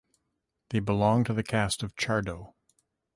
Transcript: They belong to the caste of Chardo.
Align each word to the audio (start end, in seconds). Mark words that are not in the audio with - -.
They 0.69 0.79
belong 0.79 1.25
to 1.25 1.33
the 1.35 1.43
caste 1.43 1.83
of 1.83 1.95
Chardo. 1.95 2.55